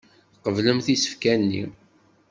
[0.35, 1.63] Tqeblemt isefka-nni.